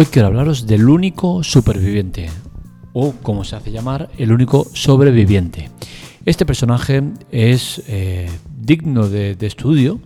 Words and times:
Hoy 0.00 0.06
quiero 0.06 0.28
hablaros 0.28 0.64
del 0.64 0.88
único 0.88 1.42
superviviente, 1.42 2.30
o 2.92 3.14
como 3.20 3.42
se 3.42 3.56
hace 3.56 3.72
llamar, 3.72 4.08
el 4.16 4.30
único 4.30 4.64
sobreviviente. 4.72 5.70
Este 6.24 6.46
personaje 6.46 7.02
es 7.32 7.82
eh, 7.88 8.30
digno 8.60 9.08
de, 9.08 9.36
estudio 9.40 9.98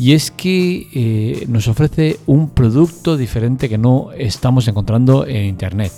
y 0.00 0.14
es 0.14 0.32
que 0.32 0.88
eh, 0.92 1.46
nos 1.46 1.68
ofrece 1.68 2.18
un 2.26 2.50
producto 2.50 3.16
diferente 3.16 3.68
que 3.68 3.78
no 3.78 4.10
estamos 4.18 4.66
encontrando 4.66 5.24
en 5.24 5.44
Internet. 5.44 5.92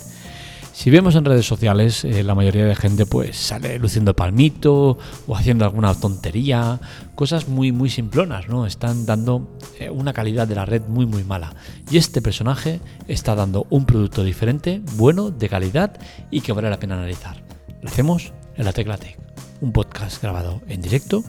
Si 0.71 0.91
vemos 0.91 1.15
en 1.15 1.25
redes 1.25 1.47
sociales, 1.47 2.05
eh, 2.05 2.23
la 2.23 2.35
mayoría 2.35 2.65
de 2.65 2.75
gente 2.75 3.07
pues 3.07 3.35
sale 3.35 3.79
luciendo 3.79 4.15
palmito 4.15 4.99
o 5.25 5.35
haciendo 5.35 5.65
alguna 5.65 5.95
tontería, 5.95 6.79
cosas 7.15 7.47
muy 7.47 7.71
muy 7.71 7.89
simplonas, 7.89 8.47
¿no? 8.47 8.67
Están 8.67 9.07
dando 9.07 9.57
una 9.91 10.13
calidad 10.13 10.47
de 10.47 10.55
la 10.55 10.65
red 10.65 10.83
muy 10.87 11.05
muy 11.05 11.23
mala. 11.23 11.55
Y 11.89 11.97
este 11.97 12.21
personaje 12.21 12.79
está 13.07 13.35
dando 13.35 13.67
un 13.69 13.85
producto 13.85 14.23
diferente, 14.23 14.81
bueno, 14.95 15.31
de 15.31 15.49
calidad 15.49 15.97
y 16.31 16.41
que 16.41 16.53
vale 16.53 16.69
la 16.69 16.79
pena 16.79 16.95
analizar. 16.95 17.43
Lo 17.81 17.89
hacemos 17.89 18.33
en 18.55 18.65
la 18.65 18.73
Tecla 18.73 18.97
Tech, 18.97 19.17
un 19.61 19.71
podcast 19.71 20.21
grabado 20.21 20.61
en 20.67 20.81
directo, 20.81 21.23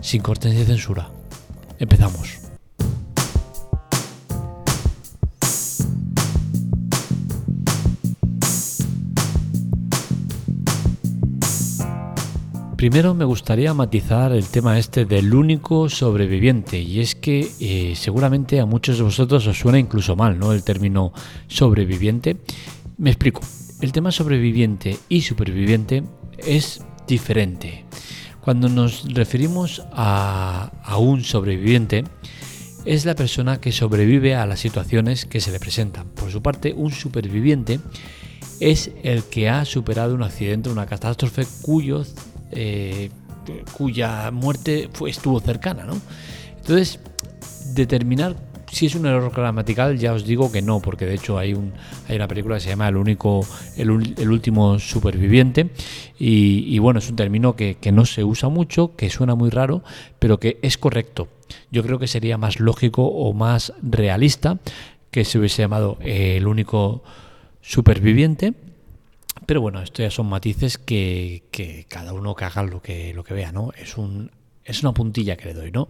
sin 0.00 0.22
cortes 0.22 0.54
de 0.54 0.64
censura. 0.64 1.10
Empezamos. 1.78 2.51
Primero 12.82 13.14
me 13.14 13.24
gustaría 13.24 13.72
matizar 13.74 14.32
el 14.32 14.48
tema 14.48 14.76
este 14.76 15.04
del 15.04 15.32
único 15.32 15.88
sobreviviente 15.88 16.80
y 16.80 16.98
es 16.98 17.14
que 17.14 17.48
eh, 17.60 17.94
seguramente 17.94 18.58
a 18.58 18.66
muchos 18.66 18.96
de 18.96 19.04
vosotros 19.04 19.46
os 19.46 19.56
suena 19.56 19.78
incluso 19.78 20.16
mal, 20.16 20.36
¿no? 20.36 20.52
El 20.52 20.64
término 20.64 21.12
sobreviviente. 21.46 22.38
Me 22.98 23.10
explico. 23.10 23.40
El 23.80 23.92
tema 23.92 24.10
sobreviviente 24.10 24.98
y 25.08 25.20
superviviente 25.20 26.02
es 26.38 26.84
diferente. 27.06 27.84
Cuando 28.40 28.68
nos 28.68 29.14
referimos 29.14 29.84
a, 29.92 30.72
a 30.82 30.96
un 30.96 31.22
sobreviviente, 31.22 32.02
es 32.84 33.04
la 33.04 33.14
persona 33.14 33.60
que 33.60 33.70
sobrevive 33.70 34.34
a 34.34 34.44
las 34.44 34.58
situaciones 34.58 35.24
que 35.24 35.40
se 35.40 35.52
le 35.52 35.60
presentan. 35.60 36.08
Por 36.08 36.32
su 36.32 36.42
parte, 36.42 36.74
un 36.76 36.90
superviviente 36.90 37.78
es 38.58 38.90
el 39.04 39.22
que 39.22 39.48
ha 39.48 39.64
superado 39.64 40.16
un 40.16 40.24
accidente, 40.24 40.68
una 40.68 40.86
catástrofe 40.86 41.46
cuyo 41.62 42.04
eh, 42.52 43.10
cuya 43.76 44.30
muerte 44.30 44.88
fue, 44.92 45.10
estuvo 45.10 45.40
cercana, 45.40 45.84
¿no? 45.84 46.00
Entonces, 46.58 47.00
determinar 47.74 48.36
si 48.72 48.86
es 48.86 48.94
un 48.94 49.04
error 49.04 49.30
gramatical, 49.30 49.98
ya 49.98 50.14
os 50.14 50.24
digo 50.24 50.50
que 50.50 50.62
no, 50.62 50.80
porque 50.80 51.04
de 51.04 51.14
hecho 51.14 51.38
hay, 51.38 51.52
un, 51.52 51.74
hay 52.08 52.16
una 52.16 52.26
película 52.26 52.54
que 52.56 52.62
se 52.62 52.70
llama 52.70 52.88
El 52.88 52.96
único, 52.96 53.46
el, 53.76 53.90
último 53.90 54.78
superviviente, 54.78 55.68
y, 56.18 56.78
bueno, 56.78 56.98
es 56.98 57.10
un 57.10 57.16
término 57.16 57.54
que, 57.54 57.76
no 57.92 58.06
se 58.06 58.24
usa 58.24 58.48
mucho, 58.48 58.96
que 58.96 59.10
suena 59.10 59.34
muy 59.34 59.50
raro, 59.50 59.82
pero 60.18 60.40
que 60.40 60.58
es 60.62 60.78
correcto. 60.78 61.28
Yo 61.70 61.82
creo 61.82 61.98
que 61.98 62.06
sería 62.06 62.38
más 62.38 62.60
lógico 62.60 63.04
o 63.04 63.34
más 63.34 63.74
realista 63.82 64.58
que 65.10 65.26
se 65.26 65.38
hubiese 65.38 65.62
llamado 65.62 65.98
El 66.00 66.46
único 66.46 67.02
superviviente 67.60 68.54
pero 69.46 69.60
bueno, 69.60 69.80
esto 69.82 70.02
ya 70.02 70.10
son 70.10 70.26
matices 70.26 70.78
que, 70.78 71.86
cada 71.88 72.12
uno 72.12 72.34
que 72.34 72.46
lo 72.70 72.82
que, 72.82 73.14
lo 73.14 73.24
que 73.24 73.34
vea, 73.34 73.52
¿no? 73.52 73.70
Es 73.76 73.96
un 73.96 74.30
es 74.64 74.82
una 74.82 74.92
puntilla 74.92 75.36
que 75.36 75.46
le 75.46 75.54
doy, 75.54 75.70
¿no? 75.72 75.88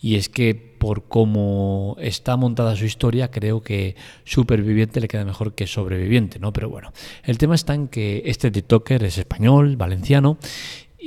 Y 0.00 0.16
es 0.16 0.28
que 0.28 0.54
por 0.54 1.08
cómo 1.08 1.96
está 2.00 2.36
montada 2.36 2.76
su 2.76 2.84
historia, 2.84 3.30
creo 3.30 3.62
que 3.62 3.96
superviviente 4.24 5.00
le 5.00 5.08
queda 5.08 5.24
mejor 5.24 5.54
que 5.54 5.66
sobreviviente, 5.66 6.38
¿no? 6.38 6.52
Pero 6.52 6.68
bueno, 6.68 6.92
el 7.24 7.38
tema 7.38 7.54
está 7.54 7.74
en 7.74 7.88
que 7.88 8.22
este 8.26 8.50
TikToker 8.50 9.04
es 9.04 9.18
español, 9.18 9.76
valenciano, 9.76 10.38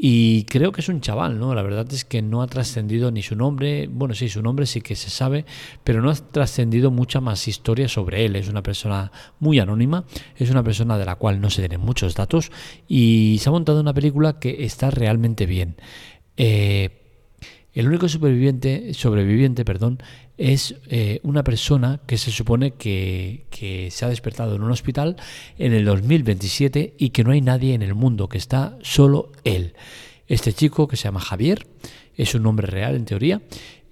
y 0.01 0.45
creo 0.45 0.71
que 0.71 0.79
es 0.79 0.87
un 0.87 1.01
chaval, 1.01 1.39
¿no? 1.39 1.53
La 1.53 1.61
verdad 1.61 1.85
es 1.91 2.05
que 2.05 2.21
no 2.21 2.41
ha 2.41 2.47
trascendido 2.47 3.11
ni 3.11 3.21
su 3.21 3.35
nombre, 3.35 3.87
bueno, 3.91 4.13
sí, 4.13 4.29
su 4.29 4.41
nombre 4.41 4.65
sí 4.65 4.79
que 4.79 4.95
se 4.95 5.09
sabe, 5.09 5.43
pero 5.83 6.01
no 6.01 6.09
ha 6.09 6.15
trascendido 6.15 6.89
mucha 6.89 7.19
más 7.19 7.49
historia 7.49 7.89
sobre 7.89 8.25
él. 8.25 8.37
Es 8.37 8.47
una 8.47 8.63
persona 8.63 9.11
muy 9.39 9.59
anónima, 9.59 10.05
es 10.37 10.49
una 10.51 10.63
persona 10.63 10.97
de 10.97 11.03
la 11.03 11.15
cual 11.15 11.41
no 11.41 11.49
se 11.49 11.61
tienen 11.61 11.81
muchos 11.81 12.15
datos 12.15 12.49
y 12.87 13.39
se 13.41 13.49
ha 13.49 13.51
montado 13.51 13.81
una 13.81 13.93
película 13.93 14.39
que 14.39 14.63
está 14.63 14.89
realmente 14.89 15.45
bien. 15.45 15.75
Eh, 16.37 16.98
el 17.79 17.87
único 17.87 18.09
superviviente, 18.09 18.93
sobreviviente, 18.93 19.63
perdón, 19.63 20.03
es 20.37 20.75
eh, 20.89 21.21
una 21.23 21.45
persona 21.45 22.01
que 22.05 22.17
se 22.17 22.29
supone 22.29 22.71
que, 22.71 23.45
se 23.89 24.05
ha 24.05 24.09
despertado 24.09 24.57
en 24.57 24.63
un 24.63 24.71
hospital 24.71 25.15
en 25.57 25.71
el 25.71 25.85
2027 25.85 26.95
y 26.97 27.11
que 27.11 27.23
no 27.23 27.31
hay 27.31 27.39
nadie 27.39 27.73
en 27.73 27.81
el 27.81 27.95
mundo, 27.95 28.27
que 28.27 28.37
está 28.37 28.77
solo 28.81 29.31
él. 29.45 29.75
Este 30.27 30.51
chico, 30.51 30.89
que 30.89 30.97
se 30.97 31.05
llama 31.05 31.21
Javier, 31.21 31.67
es 32.17 32.35
un 32.35 32.43
nombre 32.43 32.67
real 32.67 32.95
en 32.95 33.05
teoría, 33.05 33.41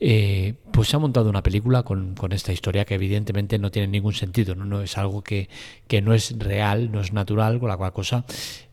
eh, 0.01 0.55
pues 0.73 0.89
se 0.89 0.97
ha 0.97 0.99
montado 0.99 1.29
una 1.29 1.41
película 1.41 1.83
con, 1.83 2.13
esta 2.31 2.51
historia 2.51 2.83
que 2.83 2.95
evidentemente 2.95 3.57
no 3.57 3.71
tiene 3.71 3.87
ningún 3.87 4.13
sentido, 4.13 4.53
no, 4.53 4.81
es 4.81 4.97
algo 4.97 5.23
que, 5.23 5.47
que, 5.87 6.01
no 6.01 6.13
es 6.13 6.37
real, 6.37 6.91
no 6.91 6.99
es 6.99 7.13
natural, 7.13 7.57
con 7.57 7.69
la 7.69 7.77
cual 7.77 7.93
cosa, 7.93 8.25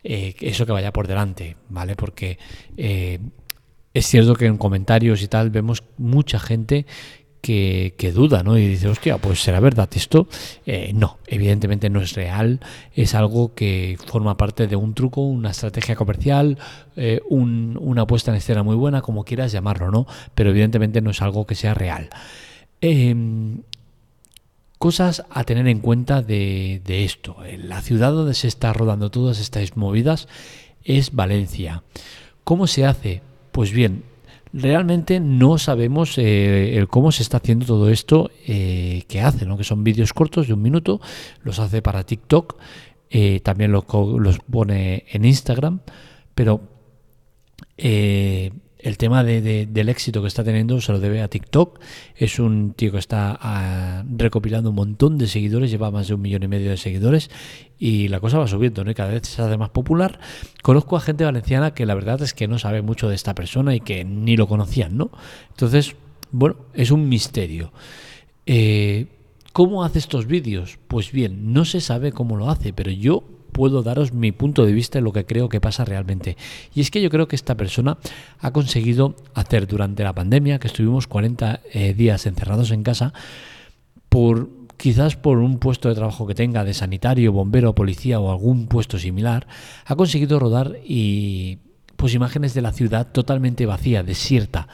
eh, 0.03 0.34
eso 0.41 0.66
que 0.66 0.72
vaya 0.72 0.92
por 0.92 1.06
delante, 1.06 1.56
¿vale? 1.69 1.94
Porque 1.94 2.36
es 3.94 4.06
cierto 4.06 4.34
que 4.34 4.47
en 4.47 4.59
comentarios 4.59 5.22
y 5.22 5.28
tal 5.28 5.50
vemos 5.50 5.84
mucha 5.97 6.41
gente 6.41 6.84
que, 7.41 8.12
duda, 8.15 8.43
¿no? 8.43 8.56
Y 8.56 8.66
dice, 8.66 8.88
hostia, 8.88 9.19
pues 9.19 9.43
será 9.43 9.60
verdad 9.60 9.88
esto. 9.94 10.27
Eh, 10.65 10.93
no, 10.94 11.19
evidentemente 11.27 11.91
no 11.91 12.00
es 12.00 12.15
real. 12.15 12.60
Es 12.94 13.15
algo 13.15 13.54
que 13.54 13.99
forma 14.06 14.37
parte 14.37 14.66
de 14.66 14.77
un 14.77 14.94
truco, 14.94 15.21
una 15.21 15.50
estrategia 15.50 15.94
comercial, 15.94 16.59
eh, 16.97 17.21
una 17.28 18.06
puesta 18.06 18.31
en 18.31 18.38
escena 18.38 18.62
muy 18.62 18.77
buena, 18.77 19.03
como 19.03 19.25
quieras 19.25 19.53
llamarlo, 19.53 19.91
¿no? 19.91 20.06
Pero 20.34 20.50
evidentemente 20.50 21.03
no 21.03 21.10
es 21.10 21.21
algo 21.21 21.47
que 21.47 21.54
sea 21.54 21.75
real. 21.75 22.09
Em, 22.81 23.60
cosas 24.78 25.25
a 25.31 25.44
tener 25.44 25.69
en 25.69 25.81
cuenta 25.81 26.22
de, 26.22 26.81
de 26.84 27.04
esto. 27.04 27.37
La 27.59 27.83
ciudad 27.83 28.12
donde 28.12 28.34
se 28.34 28.49
está 28.49 28.72
rodando 28.72 29.10
todas 29.10 29.38
estas 29.38 29.77
movidas 29.77 30.28
es 30.83 31.12
Valencia. 31.12 31.83
¿Cómo 32.43 32.66
se 32.66 32.87
hace? 32.87 33.34
Pues 33.54 33.70
bien, 33.70 34.03
realmente 34.53 35.20
no 35.20 35.59
sabemos 35.59 36.19
eh, 36.19 36.76
el 36.76 36.88
cómo 36.88 37.12
se 37.12 37.22
está 37.22 37.37
haciendo 37.37 37.66
todo 37.66 37.88
esto 37.88 38.32
eh, 38.48 39.04
que 39.06 39.20
hace, 39.20 39.47
¿no? 39.47 39.56
que 39.56 39.62
son 39.62 39.84
vídeos 39.84 40.12
cortos 40.12 40.48
de 40.48 40.54
un 40.54 40.60
minuto, 40.60 41.00
los 41.44 41.60
hace 41.60 41.81
para 41.81 42.03
TikTok, 42.03 42.56
eh, 43.10 43.38
también 43.44 43.70
los, 43.70 43.84
los, 44.19 44.41
pone 44.41 45.04
en 45.09 45.25
Instagram, 45.25 45.82
pero 46.34 46.62
el 48.84 48.99
tema 48.99 49.25
del 49.25 49.89
éxito 49.89 50.21
que 50.21 50.28
está 50.28 50.45
teniendo 50.45 50.78
se 50.83 50.93
lo 50.93 51.00
debe 51.00 51.22
a 51.22 51.28
TikTok. 51.28 51.81
Es 52.15 52.39
un 52.39 52.75
tío 52.75 52.93
que 52.93 52.99
está 52.99 53.37
ah, 53.41 54.05
recopilando 54.15 54.69
un 54.69 54.77
montón 54.77 55.17
de 55.17 55.27
seguidores, 55.27 55.71
lleva 55.71 55.91
más 55.91 56.09
de 56.09 56.15
un 56.15 56.21
millón 56.21 56.43
y 56.43 56.49
medio 56.49 56.69
de 56.69 56.77
seguidores 56.77 57.31
y 57.78 58.09
la 58.09 58.21
cosa 58.21 58.39
va 58.39 58.47
subiendo, 58.47 58.84
¿no? 58.84 58.91
Y 58.91 58.95
cada 58.95 59.09
vez 59.09 59.27
se 59.27 59.41
hace 59.41 59.56
más 59.56 59.71
popular. 59.71 60.21
Conozco 60.62 60.99
a 60.99 61.00
gente 61.00 61.25
valenciana 61.25 61.72
que 61.72 61.87
la 61.87 61.95
verdad 61.95 62.21
es 62.21 62.34
que 62.34 62.47
no 62.47 62.59
sabe 62.59 62.83
mucho 62.83 63.09
de 63.09 63.15
esta 63.15 63.34
persona 63.34 63.75
y 63.75 63.81
que 63.81 64.05
ni 64.05 64.37
lo 64.37 64.47
conocían, 64.47 64.99
¿no? 64.99 65.11
Entonces, 65.49 65.97
bueno, 66.31 66.56
es 66.75 66.91
un 66.91 67.09
misterio. 67.09 67.72
Eh, 68.45 69.06
¿Cómo 69.55 69.83
hace 69.83 69.99
estos 69.99 70.27
vídeos? 70.27 70.78
Pues 70.89 71.11
bien, 71.11 71.55
no 71.55 71.65
se 71.65 71.81
sabe 71.81 72.12
cómo 72.12 72.37
lo 72.37 72.51
hace, 72.51 72.75
pero 72.75 72.91
yo 72.91 73.25
puedo 73.54 73.82
daros 73.84 74.12
mi 74.12 74.32
punto 74.32 74.66
de 74.66 74.72
vista 74.72 74.98
de 74.98 75.03
lo 75.03 75.12
que 75.12 75.25
creo 75.25 75.48
que 75.48 75.60
pasa 75.62 75.87
realmente. 75.87 76.37
Y 76.75 76.82
es 76.82 76.91
que 76.91 77.00
yo 77.00 77.09
creo 77.09 77.28
que 77.28 77.36
esta 77.36 77.56
persona 77.56 77.97
ha 78.41 78.51
conseguido 78.51 79.15
hacer 79.33 79.66
durante 79.66 80.03
la 80.03 80.12
pandemia, 80.12 80.59
que 80.59 80.66
estuvimos 80.66 81.06
40 81.06 81.60
eh, 81.72 81.95
días 81.95 82.27
encerrados 82.27 82.72
en 82.72 82.83
casa, 82.83 83.15
por 84.10 84.51
quizás 84.77 85.16
por 85.16 85.39
un 85.39 85.59
puesto 85.59 85.89
de 85.89 85.95
trabajo 85.95 86.27
que 86.27 86.34
tenga 86.34 86.65
de 86.65 86.74
sanitario, 86.74 87.33
bombero, 87.33 87.74
policía 87.74 88.18
o 88.21 88.30
algún 88.30 88.66
puesto 88.66 88.98
similar, 88.98 89.47
ha 89.86 89.95
conseguido 89.95 90.39
rodar 90.39 90.77
y 90.84 91.59
pues 91.97 92.12
imágenes 92.12 92.54
de 92.54 92.62
la 92.62 92.72
ciudad 92.72 93.12
totalmente 93.12 93.66
vacía, 93.66 94.03
desierta. 94.03 94.66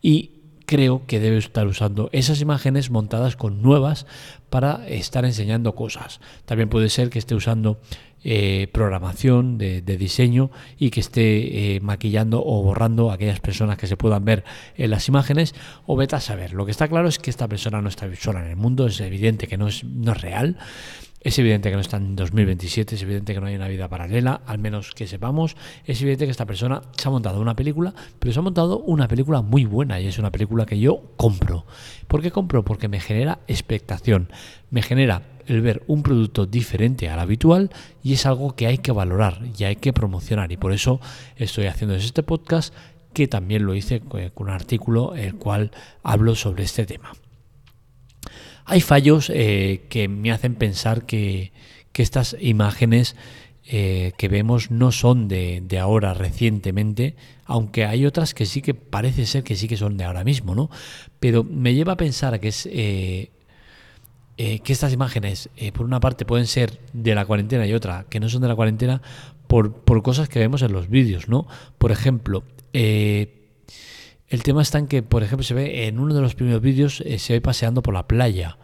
Y 0.00 0.40
creo 0.64 1.02
que 1.06 1.20
debe 1.20 1.36
estar 1.36 1.66
usando 1.66 2.08
esas 2.12 2.40
imágenes 2.40 2.90
montadas 2.90 3.36
con 3.36 3.60
nuevas 3.60 4.06
para 4.48 4.88
estar 4.88 5.26
enseñando 5.26 5.74
cosas. 5.74 6.20
También 6.46 6.70
puede 6.70 6.88
ser 6.88 7.10
que 7.10 7.18
esté 7.18 7.34
usando 7.34 7.78
eh, 8.24 8.68
programación 8.72 9.58
de, 9.58 9.80
diseño 9.82 10.50
y 10.78 10.90
que 10.90 11.00
esté 11.00 11.74
eh, 11.74 11.80
maquillando 11.80 12.42
o 12.44 12.62
borrando 12.62 13.10
aquellas 13.10 13.40
personas 13.40 13.78
que 13.78 13.86
se 13.86 13.96
puedan 13.96 14.24
ver 14.24 14.44
en 14.76 14.90
las 14.90 15.08
imágenes 15.08 15.54
o 15.86 15.96
vete 15.96 16.16
a 16.16 16.20
saber. 16.20 16.52
Lo 16.52 16.64
que 16.64 16.70
está 16.70 16.88
claro 16.88 17.08
es 17.08 17.18
que 17.18 17.30
esta 17.30 17.48
persona 17.48 17.82
no 17.82 17.88
está 17.88 18.08
sola 18.16 18.44
en 18.44 18.50
el 18.50 18.56
mundo, 18.56 18.86
es 18.86 19.00
evidente 19.00 19.46
que 19.46 19.56
no 19.56 19.68
es, 19.68 19.84
no 19.84 20.12
es 20.12 20.20
real. 20.20 20.58
Es 21.24 21.38
evidente 21.38 21.70
que 21.70 21.76
no 21.76 21.80
está 21.80 21.98
en 21.98 22.16
2027, 22.16 22.96
es 22.96 23.02
evidente 23.02 23.32
que 23.32 23.40
no 23.40 23.46
hay 23.46 23.54
una 23.54 23.68
vida 23.68 23.88
paralela, 23.88 24.40
al 24.44 24.58
menos 24.58 24.90
que 24.90 25.06
sepamos. 25.06 25.56
Es 25.84 26.00
evidente 26.02 26.24
que 26.24 26.32
esta 26.32 26.46
persona 26.46 26.82
se 26.96 27.06
ha 27.06 27.12
montado 27.12 27.40
una 27.40 27.54
película, 27.54 27.94
pero 28.18 28.32
se 28.32 28.40
ha 28.40 28.42
montado 28.42 28.80
una 28.80 29.06
película 29.06 29.40
muy 29.40 29.64
buena 29.64 30.00
y 30.00 30.08
es 30.08 30.18
una 30.18 30.32
película 30.32 30.66
que 30.66 30.80
yo 30.80 31.12
compro. 31.16 31.64
¿Por 32.08 32.22
qué 32.22 32.32
compro? 32.32 32.64
Porque 32.64 32.88
me 32.88 32.98
genera 32.98 33.38
expectación, 33.46 34.32
me 34.70 34.82
genera 34.82 35.22
el 35.46 35.60
ver 35.60 35.82
un 35.86 36.02
producto 36.02 36.46
diferente 36.46 37.08
al 37.08 37.18
habitual 37.18 37.70
y 38.02 38.12
es 38.14 38.26
algo 38.26 38.54
que 38.54 38.66
hay 38.66 38.78
que 38.78 38.92
valorar 38.92 39.40
y 39.58 39.64
hay 39.64 39.76
que 39.76 39.92
promocionar. 39.92 40.52
Y 40.52 40.56
por 40.56 40.72
eso 40.72 41.00
estoy 41.36 41.66
haciendo 41.66 41.94
este 41.94 42.22
podcast 42.22 42.74
que 43.12 43.28
también 43.28 43.66
lo 43.66 43.74
hice 43.74 44.00
con 44.00 44.30
un 44.36 44.50
artículo 44.50 45.14
el 45.14 45.34
cual 45.36 45.70
hablo 46.02 46.34
sobre 46.34 46.64
este 46.64 46.86
tema. 46.86 47.12
Hay 48.64 48.80
fallos 48.80 49.30
eh, 49.34 49.82
que 49.88 50.08
me 50.08 50.30
hacen 50.32 50.54
pensar 50.54 51.04
que, 51.04 51.52
estas 51.94 52.36
imágenes 52.40 53.16
eh, 53.66 54.12
que 54.16 54.28
vemos 54.28 54.70
no 54.70 54.90
son 54.90 55.28
de, 55.28 55.78
ahora 55.80 56.14
recientemente, 56.14 57.16
aunque 57.44 57.84
hay 57.84 58.06
otras 58.06 58.34
que 58.34 58.46
sí 58.46 58.62
que 58.62 58.74
parece 58.74 59.26
ser 59.26 59.44
que 59.44 59.56
sí 59.56 59.68
que 59.68 59.76
son 59.76 59.96
de 59.96 60.04
ahora 60.04 60.24
mismo, 60.24 60.54
¿no? 60.54 60.70
Pero 61.20 61.44
me 61.44 61.74
lleva 61.74 61.92
a 61.92 61.96
pensar 61.96 62.40
que 62.40 62.48
es 62.48 62.68
eh, 62.72 63.30
que 64.36 64.72
estas 64.72 64.92
imágenes, 64.92 65.50
por 65.74 65.86
una 65.86 66.00
parte, 66.00 66.24
pueden 66.24 66.46
ser 66.46 66.80
de 66.92 67.14
la 67.14 67.24
cuarentena 67.24 67.66
y 67.66 67.74
otra 67.74 68.06
que 68.08 68.18
no 68.18 68.28
son 68.28 68.42
de 68.42 68.48
la 68.48 68.56
cuarentena 68.56 69.02
por, 69.46 69.74
por 69.74 70.02
cosas 70.02 70.28
que 70.28 70.38
vemos 70.38 70.62
en 70.62 70.72
los 70.72 70.88
vídeos, 70.88 71.28
¿no? 71.28 71.46
Por 71.78 71.92
ejemplo, 71.92 72.42
eh, 72.72 73.50
el 74.28 74.42
tema 74.42 74.62
está 74.62 74.78
en 74.78 74.86
que, 74.86 75.02
por 75.02 75.22
ejemplo, 75.22 75.44
se 75.44 75.52
ve 75.52 75.86
en 75.86 75.98
uno 75.98 76.14
de 76.14 76.22
los 76.22 76.34
primeros 76.34 76.62
vídeos, 76.62 77.02
eh, 77.02 77.18
se 77.18 77.34
ve 77.34 77.40
paseando 77.40 77.82
por 77.82 77.92
la 77.92 78.08
playa. 78.08 78.56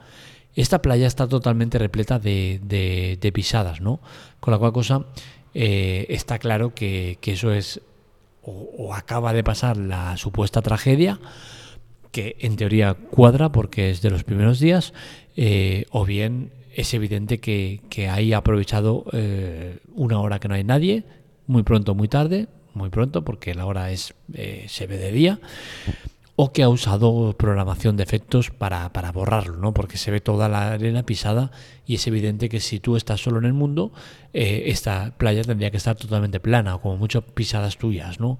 Esta 0.54 0.80
playa 0.80 1.06
está 1.06 1.28
totalmente 1.28 1.78
repleta 1.78 2.18
de, 2.18 3.30
pisadas, 3.34 3.80
¿no? 3.80 4.00
Con 4.40 4.52
la 4.52 4.58
cual 4.58 4.72
cosa 4.72 5.04
eh, 5.54 6.06
está 6.08 6.38
claro 6.38 6.74
que, 6.74 7.18
eso 7.22 7.52
es 7.52 7.82
o, 8.42 8.94
acaba 8.94 9.34
de 9.34 9.44
pasar 9.44 9.76
la 9.76 10.16
supuesta 10.16 10.62
tragedia, 10.62 11.20
que 12.10 12.36
en 12.40 12.56
teoría 12.56 12.94
cuadra 12.94 13.50
porque 13.52 13.90
es 13.90 14.02
de 14.02 14.10
los 14.10 14.24
primeros 14.24 14.60
días, 14.60 14.92
o 15.90 16.04
bien 16.04 16.50
es 16.74 16.94
evidente 16.94 17.38
que, 17.38 17.80
que 17.90 18.08
hay 18.08 18.32
aprovechado 18.32 19.04
una 19.94 20.20
hora 20.20 20.38
que 20.38 20.48
no 20.48 20.54
hay 20.54 20.64
nadie, 20.64 21.04
muy 21.46 21.62
pronto, 21.62 21.94
muy 21.94 22.08
tarde, 22.08 22.46
muy 22.74 22.90
pronto 22.90 23.24
porque 23.24 23.54
la 23.54 23.66
hora 23.66 23.90
es 23.90 24.14
eh, 24.32 24.66
se 24.68 24.86
ve 24.86 24.96
de 24.96 25.12
día 25.12 25.40
o 26.36 26.52
que 26.52 26.62
ha 26.62 26.68
usado 26.68 27.34
programación 27.36 27.96
de 27.96 28.04
efectos 28.04 28.50
para, 28.50 28.92
para, 28.92 29.10
borrarlo, 29.10 29.56
¿no? 29.56 29.74
Porque 29.74 29.98
se 29.98 30.12
ve 30.12 30.20
toda 30.20 30.48
la 30.48 30.74
arena 30.74 31.02
pisada 31.02 31.50
y 31.84 31.96
es 31.96 32.06
evidente 32.06 32.48
que 32.48 32.60
si 32.60 32.78
tú 32.78 32.94
estás 32.94 33.20
solo 33.20 33.40
en 33.40 33.44
el 33.44 33.54
mundo, 33.54 33.90
eh, 34.32 34.64
esta 34.66 35.14
playa 35.18 35.42
tendría 35.42 35.72
que 35.72 35.78
estar 35.78 35.96
totalmente 35.96 36.38
plana, 36.38 36.76
o 36.76 36.80
como 36.80 36.96
mucho 36.96 37.22
pisadas 37.22 37.76
tuyas, 37.76 38.20
¿no? 38.20 38.38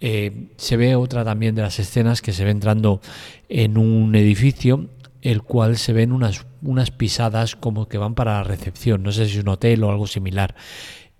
Eh, 0.00 0.50
se 0.56 0.76
ve 0.76 0.94
otra 0.94 1.24
también 1.24 1.54
de 1.54 1.62
las 1.62 1.78
escenas 1.78 2.22
que 2.22 2.32
se 2.32 2.44
ve 2.44 2.50
entrando 2.50 3.00
en 3.48 3.78
un 3.78 4.14
edificio, 4.14 4.88
el 5.22 5.42
cual 5.42 5.76
se 5.76 5.92
ven 5.92 6.12
unas, 6.12 6.46
unas 6.62 6.90
pisadas 6.90 7.56
como 7.56 7.88
que 7.88 7.98
van 7.98 8.14
para 8.14 8.34
la 8.34 8.44
recepción, 8.44 9.02
no 9.02 9.12
sé 9.12 9.26
si 9.26 9.38
es 9.38 9.42
un 9.42 9.48
hotel 9.48 9.82
o 9.82 9.90
algo 9.90 10.06
similar. 10.06 10.54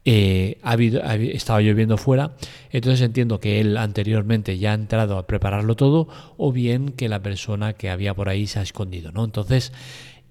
Eh, 0.05 0.59
ha 0.63 0.73
habido, 0.73 1.03
estaba 1.03 1.61
lloviendo 1.61 1.99
fuera, 1.99 2.37
entonces 2.71 3.03
entiendo 3.03 3.41
que 3.41 3.61
él 3.61 3.77
anteriormente 3.77 4.57
ya 4.57 4.71
ha 4.71 4.75
entrado 4.75 5.19
a 5.19 5.27
prepararlo 5.27 5.77
todo 5.77 6.09
o 6.39 6.51
bien 6.53 6.91
que 6.91 7.09
la 7.09 7.21
persona 7.21 7.75
que 7.75 7.91
había 7.91 8.15
por 8.15 8.29
ahí 8.29 8.47
se 8.47 8.61
ha 8.61 8.63
escondido, 8.63 9.13
¿no? 9.13 9.25
Entonces, 9.25 9.73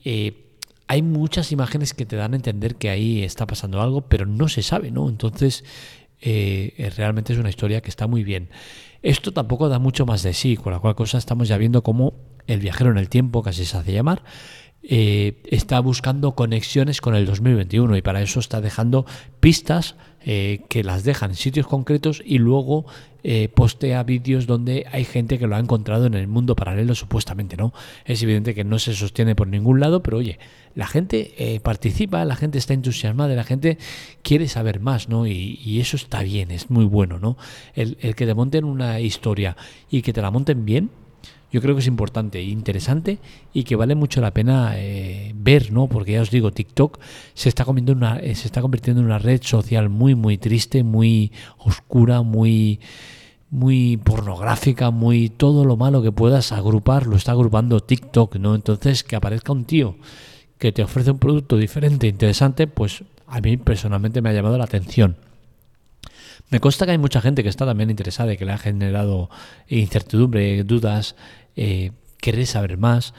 eh, 0.03 0.55
hay 0.87 1.01
muchas 1.01 1.51
imágenes 1.51 1.93
que 1.93 2.05
te 2.05 2.15
dan 2.15 2.33
a 2.33 2.37
entender 2.37 2.75
que 2.75 2.89
ahí 2.89 3.23
está 3.23 3.45
pasando 3.45 3.81
algo, 3.81 4.01
pero 4.01 4.25
no 4.25 4.47
se 4.47 4.63
sabe, 4.63 4.89
¿no? 4.89 5.09
Entonces, 5.09 5.63
eh, 6.21 6.91
realmente 6.95 7.33
es 7.33 7.39
una 7.39 7.49
historia 7.49 7.81
que 7.81 7.89
está 7.89 8.07
muy 8.07 8.23
bien. 8.23 8.49
Esto 9.01 9.31
tampoco 9.31 9.69
da 9.69 9.79
mucho 9.79 10.05
más 10.05 10.23
de 10.23 10.33
sí, 10.33 10.57
con 10.57 10.73
la 10.73 10.79
cual 10.79 10.95
cosa 10.95 11.17
estamos 11.17 11.47
ya 11.47 11.57
viendo 11.57 11.83
cómo 11.83 12.13
el 12.47 12.59
viajero 12.59 12.91
en 12.91 12.97
el 12.97 13.09
tiempo, 13.09 13.43
casi 13.43 13.65
se 13.65 13.77
hace 13.77 13.93
llamar, 13.93 14.23
eh, 14.89 15.41
está 15.43 15.81
buscando 15.81 16.33
conexiones 16.33 17.01
con 17.01 17.13
el 17.13 17.25
2021 17.25 17.97
y 17.97 18.01
para 18.01 18.21
eso 18.21 18.39
está 18.39 18.61
dejando 18.61 19.05
pistas 19.41 19.95
eh, 20.21 20.61
que 20.69 20.81
las 20.81 21.03
dejan 21.03 21.31
en 21.31 21.35
sitios 21.35 21.67
concretos 21.67 22.23
y 22.25 22.37
luego 22.37 22.85
eh, 23.21 23.49
postea 23.53 24.03
vídeos 24.03 24.47
donde 24.47 24.85
hay 24.89 25.03
gente 25.03 25.37
que 25.37 25.45
lo 25.45 25.57
ha 25.57 25.59
encontrado 25.59 26.05
en 26.05 26.13
el 26.13 26.29
mundo 26.29 26.55
paralelo 26.55 26.95
supuestamente, 26.95 27.57
¿no? 27.57 27.73
Es 28.05 28.23
evidente 28.23 28.55
que 28.55 28.63
no 28.63 28.79
se 28.79 28.93
sostiene 28.93 29.35
por 29.35 29.49
ningún 29.49 29.81
lado, 29.81 30.01
pero 30.01 30.19
oye, 30.19 30.39
la 30.73 30.87
gente 30.87 31.59
participa, 31.63 32.23
la 32.23 32.37
gente 32.37 32.57
está 32.57 32.73
entusiasmada, 32.73 33.35
la 33.35 33.43
gente 33.43 33.77
quiere 34.21 34.47
saber 34.47 34.79
más, 34.79 35.09
¿no? 35.09 35.27
Y, 35.27 35.81
eso 35.81 35.97
está 35.97 36.23
bien, 36.23 36.49
es 36.49 36.69
muy 36.69 36.85
bueno, 36.85 37.19
¿no? 37.19 37.35
El, 37.73 37.97
el 37.99 38.15
que 38.15 38.25
te 38.25 38.33
monten 38.33 38.63
una 38.63 39.01
historia 39.01 39.57
y 39.89 40.01
que 40.01 40.13
te 40.13 40.21
la 40.21 40.31
monten 40.31 40.63
bien, 40.63 40.91
yo 41.57 41.61
creo 41.61 41.73
que 41.73 41.81
es 41.81 41.87
importante 41.87 42.37
e 42.37 42.43
interesante 42.43 43.17
y 43.51 43.63
que 43.63 43.75
vale 43.75 43.95
mucho 43.95 44.21
la 44.21 44.29
pena 44.29 44.73
eh, 44.75 45.33
ver, 45.35 45.71
¿no? 45.71 45.87
Porque 45.87 46.11
ya 46.11 46.21
os 46.21 46.29
digo, 46.29 46.51
TikTok 46.51 46.99
se 47.33 47.49
está, 47.49 47.65
comiendo 47.65 47.93
una, 47.93 48.19
eh, 48.19 48.35
se 48.35 48.45
está 48.45 48.61
convirtiendo 48.61 49.01
en 49.01 49.07
una 49.07 49.17
red 49.17 49.41
social 49.41 49.89
muy, 49.89 50.13
muy 50.13 50.37
triste, 50.37 50.83
muy 50.83 51.31
oscura, 51.57 52.21
muy, 52.21 52.79
muy 53.49 53.97
pornográfica, 53.97 54.91
muy 54.91 55.29
todo 55.29 55.65
lo 55.65 55.77
malo 55.77 56.03
que 56.03 56.11
puedas 56.11 56.51
agrupar, 56.51 57.07
lo 57.07 57.15
está 57.15 57.31
agrupando 57.31 57.79
TikTok, 57.79 58.35
¿no? 58.35 58.53
Entonces, 58.53 59.03
que 59.03 59.15
aparezca 59.15 59.51
un 59.51 59.65
tío 59.65 59.95
que 60.59 60.71
te 60.71 60.83
ofrece 60.83 61.09
un 61.09 61.17
producto 61.17 61.57
diferente, 61.57 62.05
interesante, 62.05 62.67
pues 62.67 63.03
a 63.25 63.41
mí 63.41 63.57
personalmente 63.57 64.21
me 64.21 64.29
ha 64.29 64.33
llamado 64.33 64.59
la 64.59 64.65
atención. 64.65 65.17
Me 66.49 66.59
consta 66.59 66.85
que 66.85 66.91
hay 66.91 66.97
mucha 66.97 67.21
gente 67.21 67.43
que 67.43 67.49
está 67.49 67.65
también 67.65 67.89
interesada 67.89 68.33
y 68.33 68.37
que 68.37 68.45
le 68.45 68.51
ha 68.51 68.57
generado 68.57 69.29
incertidumbre, 69.67 70.63
dudas, 70.63 71.15
eh, 71.55 71.91
querer 72.19 72.45
saber 72.45 72.77
más. 72.77 73.13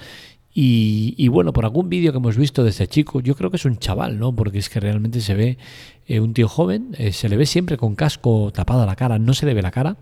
Y, 0.60 1.28
bueno, 1.28 1.52
por 1.52 1.64
algún 1.64 1.88
vídeo 1.88 2.10
que 2.10 2.18
hemos 2.18 2.36
visto 2.36 2.64
de 2.64 2.70
este 2.70 2.88
chico, 2.88 3.20
yo 3.20 3.36
creo 3.36 3.48
que 3.48 3.58
es 3.58 3.64
un 3.64 3.76
chaval, 3.76 4.18
¿no? 4.18 4.34
Porque 4.34 4.58
es 4.58 4.68
que 4.68 4.80
realmente 4.80 5.20
se 5.20 5.34
ve 5.34 5.56
eh, 6.08 6.18
un 6.18 6.34
tío 6.34 6.48
joven, 6.48 6.96
eh, 6.98 7.12
se 7.12 7.28
le 7.28 7.36
ve 7.36 7.46
siempre 7.46 7.76
con 7.76 7.94
casco 7.94 8.50
tapado 8.52 8.82
a 8.82 8.86
la 8.86 8.96
cara, 8.96 9.20
no 9.20 9.34
se 9.34 9.46
le 9.46 9.54
ve 9.54 9.62
la 9.62 9.70
cara. 9.70 9.98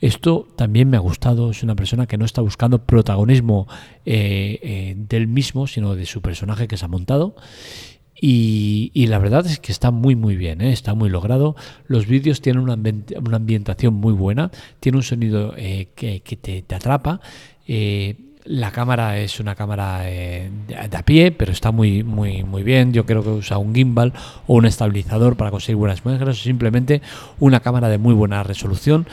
Esto 0.00 0.46
también 0.58 0.90
me 0.90 0.98
ha 0.98 1.00
gustado, 1.00 1.52
es 1.52 1.62
una 1.62 1.74
persona 1.74 2.04
que 2.06 2.18
no 2.18 2.26
está 2.26 2.42
buscando 2.42 2.84
protagonismo 2.84 3.66
del 4.04 5.26
mismo, 5.26 5.66
sino 5.66 5.94
de 5.94 6.04
su 6.04 6.20
personaje 6.20 6.68
que 6.68 6.76
se 6.76 6.84
ha 6.84 6.88
montado. 6.88 7.34
Y, 8.20 9.06
la 9.08 9.18
verdad 9.18 9.44
es 9.46 9.58
que 9.58 9.72
está 9.72 9.90
muy 9.90 10.14
muy 10.14 10.36
bien, 10.36 10.60
¿eh? 10.60 10.72
está 10.72 10.94
muy 10.94 11.10
logrado. 11.10 11.56
Los 11.86 12.06
vídeos 12.06 12.40
tienen 12.40 12.62
una, 12.62 12.74
ambientación 13.36 13.94
muy 13.94 14.12
buena, 14.12 14.50
tiene 14.80 14.98
un 14.98 15.02
sonido 15.02 15.54
eh, 15.56 15.88
que, 15.94 16.20
te, 16.20 16.74
atrapa. 16.74 17.20
Eh, 17.66 18.16
la 18.44 18.72
cámara 18.72 19.18
es 19.18 19.40
una 19.40 19.54
cámara 19.54 20.00
de, 20.00 20.50
a 20.92 21.02
pie, 21.02 21.32
pero 21.32 21.50
está 21.50 21.72
muy, 21.72 22.02
muy, 22.04 22.44
muy 22.44 22.62
bien. 22.62 22.92
Yo 22.92 23.04
creo 23.06 23.22
que 23.22 23.30
usa 23.30 23.58
un 23.58 23.74
gimbal 23.74 24.12
o 24.46 24.54
un 24.54 24.66
estabilizador 24.66 25.36
para 25.36 25.50
conseguir 25.50 25.76
buenas 25.76 26.00
imágenes, 26.04 26.38
simplemente 26.42 27.02
una 27.40 27.60
cámara 27.60 27.88
de 27.88 27.98
muy 27.98 28.14
buena 28.14 28.42
resolución. 28.42 29.06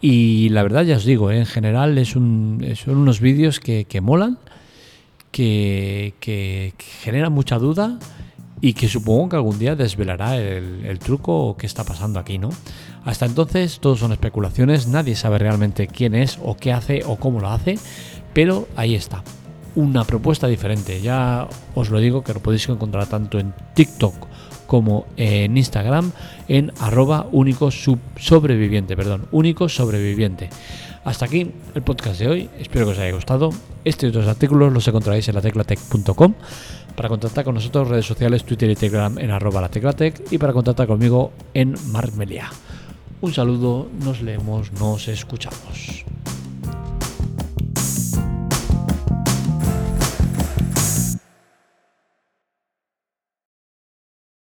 Y 0.00 0.48
la 0.50 0.62
verdad, 0.62 0.84
ya 0.84 0.96
os 0.96 1.04
digo, 1.04 1.30
en 1.30 1.44
general 1.44 1.98
es 1.98 2.16
un, 2.16 2.64
son 2.76 2.96
unos 2.96 3.20
vídeos 3.20 3.60
que, 3.60 4.00
molan, 4.00 4.38
que, 5.32 6.14
que 6.20 6.72
generan 7.02 7.32
mucha 7.32 7.58
duda 7.58 7.98
y 8.60 8.72
que 8.74 8.88
supongo 8.88 9.28
que 9.28 9.36
algún 9.36 9.58
día 9.58 9.76
desvelará 9.76 10.36
el, 10.36 10.98
truco 10.98 11.56
que 11.56 11.66
está 11.66 11.84
pasando 11.84 12.18
aquí, 12.18 12.38
¿no? 12.38 12.50
Hasta 13.04 13.26
entonces 13.26 13.78
todo 13.80 13.96
son 13.96 14.12
especulaciones, 14.12 14.88
nadie 14.88 15.14
sabe 15.14 15.38
realmente 15.38 15.86
quién 15.86 16.14
es 16.14 16.38
o 16.42 16.56
qué 16.56 16.72
hace 16.72 17.02
o 17.06 17.16
cómo 17.16 17.40
lo 17.40 17.48
hace, 17.48 17.78
pero 18.34 18.68
ahí 18.76 18.94
está, 18.94 19.22
una 19.74 20.04
propuesta 20.04 20.46
diferente. 20.46 21.00
Ya 21.00 21.48
os 21.74 21.90
lo 21.90 22.00
digo 22.00 22.22
que 22.22 22.34
lo 22.34 22.40
podéis 22.40 22.68
encontrar 22.68 23.06
tanto 23.06 23.38
en 23.38 23.54
TikTok 23.74 24.14
como 24.66 25.06
en 25.16 25.56
Instagram 25.56 26.12
en 26.46 26.72
arroba 26.78 27.26
único 27.32 27.70
sobreviviente, 27.70 28.96
perdón, 28.96 29.26
único 29.32 29.68
sobreviviente. 29.68 30.50
Hasta 31.04 31.24
aquí 31.24 31.52
el 31.74 31.82
podcast 31.82 32.20
de 32.20 32.28
hoy, 32.28 32.50
espero 32.58 32.84
que 32.84 32.92
os 32.92 32.98
haya 32.98 33.14
gustado. 33.14 33.50
Y 33.84 34.06
otros 34.06 34.26
artículos 34.26 34.70
los 34.70 34.86
encontraréis 34.86 35.26
en 35.28 35.36
la 35.36 35.40
teclatec.com. 35.40 36.34
Para 36.98 37.10
contactar 37.10 37.44
con 37.44 37.54
nosotros, 37.54 37.86
redes 37.86 38.06
sociales, 38.06 38.42
Twitter 38.42 38.68
y 38.68 38.74
Telegram 38.74 39.16
en 39.20 39.30
arroba 39.30 39.60
la 39.60 39.68
teclatec 39.68 40.32
y 40.32 40.38
para 40.38 40.52
contactar 40.52 40.88
conmigo 40.88 41.30
en 41.54 41.76
Mark 41.92 42.10
Un 43.20 43.32
saludo, 43.32 43.88
nos 44.02 44.20
leemos, 44.20 44.72
nos 44.72 45.06
escuchamos. 45.06 46.04